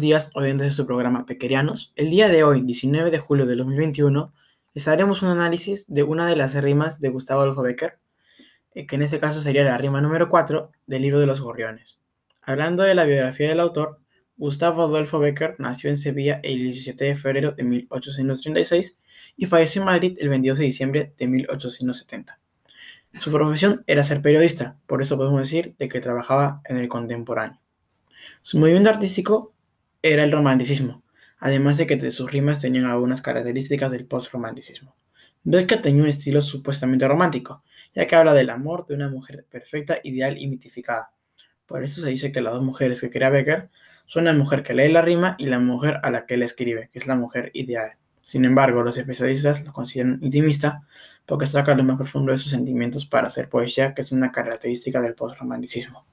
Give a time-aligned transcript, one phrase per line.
[0.00, 1.94] días, oyentes de su programa Pequerianos.
[1.96, 4.34] El día de hoy, 19 de julio de 2021,
[4.74, 7.96] les haremos un análisis de una de las rimas de Gustavo Adolfo Becker,
[8.74, 11.98] eh, que en este caso sería la rima número 4 del libro de los gorriones.
[12.42, 14.00] Hablando de la biografía del autor,
[14.36, 18.98] Gustavo Adolfo Becker nació en Sevilla el 17 de febrero de 1836
[19.38, 22.38] y falleció en Madrid el 22 de diciembre de 1870.
[23.18, 27.58] Su profesión era ser periodista, por eso podemos decir de que trabajaba en el contemporáneo.
[28.40, 29.54] Su movimiento artístico
[30.02, 31.02] era el romanticismo,
[31.38, 34.96] además de que sus rimas tenían algunas características del post-romanticismo.
[35.44, 37.64] Becker tenía un estilo supuestamente romántico,
[37.94, 41.10] ya que habla del amor de una mujer perfecta, ideal y mitificada.
[41.66, 43.70] Por eso se dice que las dos mujeres que crea Becker
[44.06, 46.88] son la mujer que lee la rima y la mujer a la que él escribe,
[46.92, 47.92] que es la mujer ideal.
[48.22, 50.82] Sin embargo, los especialistas lo consideran intimista
[51.24, 55.00] porque saca lo más profundo de sus sentimientos para hacer poesía, que es una característica
[55.00, 56.06] del post-romanticismo.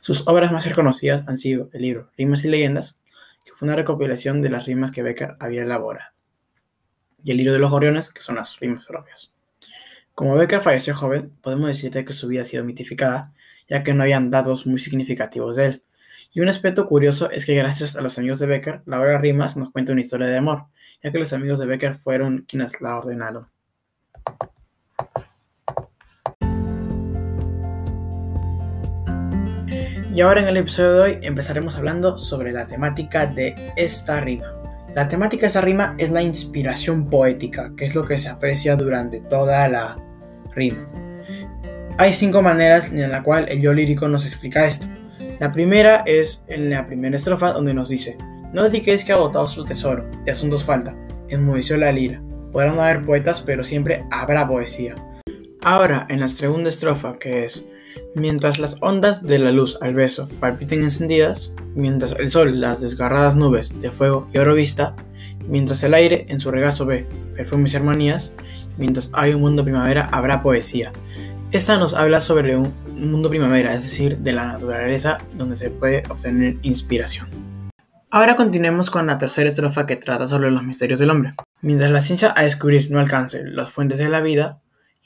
[0.00, 2.96] Sus obras más reconocidas han sido el libro Rimas y Leyendas,
[3.44, 6.12] que fue una recopilación de las rimas que Becker había elaborado,
[7.24, 9.32] y el libro de los gorriones, que son las rimas propias.
[10.14, 13.32] Como Becker falleció joven, podemos decirte que su vida ha sido mitificada,
[13.68, 15.82] ya que no habían datos muy significativos de él.
[16.32, 19.56] Y un aspecto curioso es que gracias a los amigos de Becker, la obra Rimas
[19.56, 20.66] nos cuenta una historia de amor,
[21.02, 23.48] ya que los amigos de Becker fueron quienes la ordenaron.
[30.18, 34.52] Y ahora en el episodio de hoy empezaremos hablando sobre la temática de esta rima.
[34.92, 38.74] La temática de esta rima es la inspiración poética, que es lo que se aprecia
[38.74, 39.96] durante toda la
[40.56, 40.88] rima.
[41.98, 44.88] Hay cinco maneras en la cual el yo lírico nos explica esto.
[45.38, 48.18] La primera es en la primera estrofa donde nos dice,
[48.52, 50.96] no dediquéis que ha botado su tesoro, de asuntos falta,
[51.28, 52.20] enmudeció la lira.
[52.50, 54.96] Podrán haber poetas, pero siempre habrá poesía.
[55.62, 57.64] Ahora, en la segunda estrofa, que es,
[58.14, 63.36] Mientras las ondas de la luz al beso palpiten encendidas, mientras el sol las desgarradas
[63.36, 64.96] nubes de fuego y oro vista,
[65.48, 68.32] mientras el aire en su regazo ve perfumes y armonías,
[68.76, 70.92] mientras hay un mundo primavera habrá poesía.
[71.52, 76.02] Esta nos habla sobre un mundo primavera, es decir, de la naturaleza donde se puede
[76.08, 77.28] obtener inspiración.
[78.10, 81.34] Ahora continuemos con la tercera estrofa que trata sobre los misterios del hombre.
[81.60, 84.60] Mientras la ciencia a descubrir no alcance las fuentes de la vida,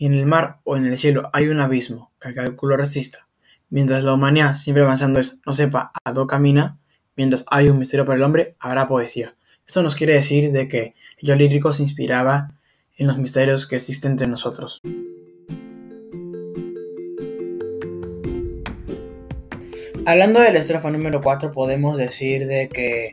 [0.06, 3.28] en el mar o en el cielo hay un abismo que el cálculo resista.
[3.70, 6.78] Mientras la humanidad siempre avanzando es no sepa a dónde camina,
[7.16, 9.34] mientras hay un misterio para el hombre, habrá poesía.
[9.66, 12.52] Esto nos quiere decir de que el lírico se inspiraba
[12.96, 14.80] en los misterios que existen entre nosotros.
[20.04, 23.12] Hablando de la estrofa número 4, podemos decir de que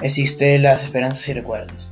[0.00, 1.90] existe las esperanzas y recuerdos.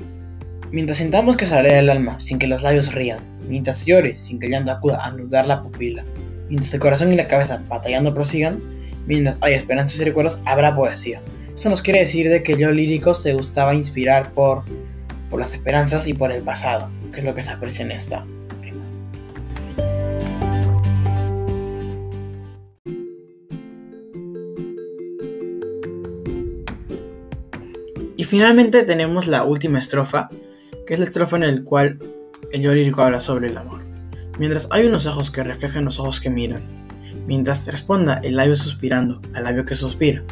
[0.72, 4.46] Mientras sintamos que sale el alma sin que los labios rían, mientras llore sin que
[4.46, 6.02] el llanto acuda a anudar la pupila,
[6.48, 8.58] mientras el corazón y la cabeza batallando prosigan,
[9.06, 11.20] mientras hay esperanzas y recuerdos, habrá poesía.
[11.54, 14.62] Esto nos quiere decir de que yo lírico se gustaba inspirar por,
[15.28, 18.24] por las esperanzas y por el pasado, que es lo que se aprecia en esta.
[28.16, 30.30] Y finalmente tenemos la última estrofa,
[30.86, 31.98] que es la estrofa en la cual
[32.52, 33.80] el yo lírico habla sobre el amor.
[34.38, 36.62] Mientras hay unos ojos que reflejan los ojos que miran,
[37.26, 40.22] mientras responda el labio suspirando al labio que suspira,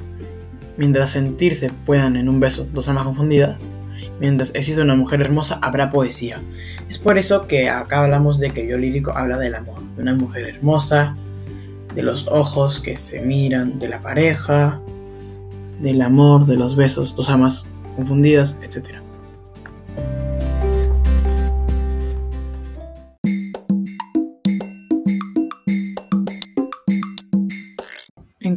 [0.77, 3.61] mientras sentirse puedan en un beso dos almas confundidas,
[4.19, 6.41] mientras existe una mujer hermosa habrá poesía.
[6.89, 10.03] Es por eso que acá hablamos de que el yo lírico habla del amor, de
[10.03, 11.17] una mujer hermosa,
[11.95, 14.81] de los ojos que se miran, de la pareja,
[15.81, 19.01] del amor, de los besos, dos almas confundidas, etc.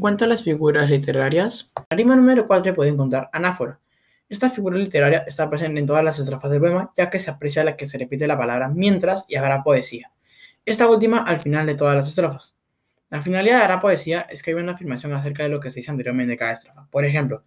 [0.03, 3.79] cuanto a las figuras literarias, la rima número 4 puede encontrar anáfora.
[4.27, 7.63] Esta figura literaria está presente en todas las estrofas del poema, ya que se aprecia
[7.63, 10.11] la que se repite la palabra mientras y habrá poesía.
[10.65, 12.57] Esta última al final de todas las estrofas.
[13.09, 15.79] La finalidad de habrá poesía es que hay una afirmación acerca de lo que se
[15.79, 16.85] dice anteriormente de cada estrofa.
[16.91, 17.41] Por ejemplo,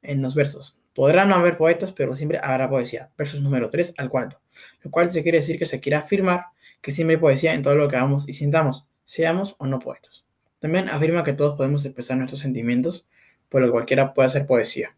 [0.00, 3.10] en los versos, podrán no haber poetas, pero siempre habrá poesía.
[3.18, 4.40] Versos número 3 al 4.
[4.82, 6.44] Lo cual se quiere decir que se quiere afirmar
[6.80, 10.29] que siempre hay poesía en todo lo que hagamos y sintamos, seamos o no poetas.
[10.60, 13.06] También afirma que todos podemos expresar nuestros sentimientos,
[13.48, 14.94] por lo que cualquiera puede hacer poesía.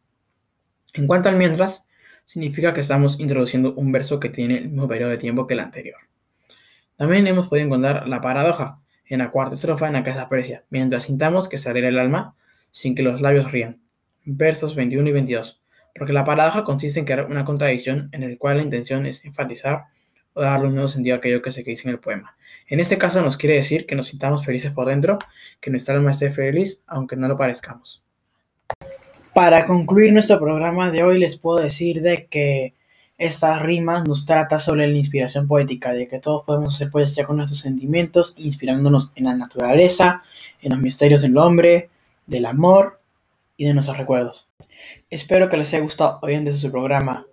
[0.92, 1.86] En cuanto al mientras,
[2.24, 5.60] significa que estamos introduciendo un verso que tiene el mismo periodo de tiempo que el
[5.60, 5.98] anterior.
[6.96, 10.64] También hemos podido encontrar la paradoja en la cuarta estrofa en la que se aprecia,
[10.70, 12.36] mientras sintamos que sale el alma
[12.70, 13.80] sin que los labios rían.
[14.24, 15.62] Versos 21 y 22.
[15.94, 19.86] Porque la paradoja consiste en crear una contradicción en la cual la intención es enfatizar
[20.34, 22.36] o darle un nuevo sentido a aquello que se dice en el poema.
[22.66, 25.18] En este caso nos quiere decir que nos sintamos felices por dentro,
[25.60, 28.02] que nuestra alma esté feliz, aunque no lo parezcamos.
[29.34, 32.74] Para concluir nuestro programa de hoy les puedo decir de que
[33.18, 37.36] esta rima nos trata sobre la inspiración poética, de que todos podemos hacer poesía con
[37.36, 40.22] nuestros sentimientos, inspirándonos en la naturaleza,
[40.60, 41.88] en los misterios del hombre,
[42.26, 43.00] del amor
[43.56, 44.48] y de nuestros recuerdos.
[45.08, 47.26] Espero que les haya gustado hoy en su programa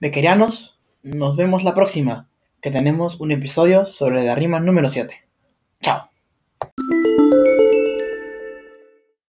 [0.00, 0.78] Bequerianos.
[1.02, 2.28] Nos vemos la próxima,
[2.62, 5.20] que tenemos un episodio sobre la rima número 7.
[5.82, 6.11] Chao.